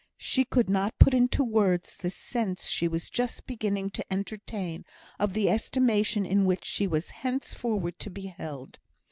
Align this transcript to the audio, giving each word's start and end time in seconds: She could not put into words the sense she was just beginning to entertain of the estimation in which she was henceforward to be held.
She 0.17 0.45
could 0.45 0.67
not 0.67 0.97
put 0.97 1.13
into 1.13 1.43
words 1.43 1.95
the 1.95 2.09
sense 2.09 2.65
she 2.65 2.87
was 2.87 3.07
just 3.07 3.45
beginning 3.45 3.91
to 3.91 4.05
entertain 4.11 4.83
of 5.19 5.33
the 5.33 5.47
estimation 5.47 6.25
in 6.25 6.43
which 6.45 6.65
she 6.65 6.87
was 6.87 7.11
henceforward 7.11 7.99
to 7.99 8.09
be 8.09 8.25
held. 8.25 8.79